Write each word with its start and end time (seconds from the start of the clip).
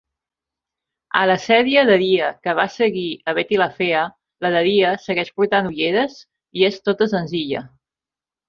A 1.19 1.19
la 1.31 1.35
sèrie 1.43 1.83
"Daria" 1.89 2.29
que 2.47 2.55
va 2.61 2.65
seguir 2.77 3.05
a 3.25 3.35
"Betty, 3.41 3.59
la 3.63 3.69
fea", 3.81 4.01
la 4.47 4.53
Daria 4.59 4.95
segueix 5.07 5.33
portant 5.39 5.71
ulleres 5.75 6.19
i 6.63 6.69
és 6.73 6.83
tota 6.89 7.13
senzilla. 7.17 7.67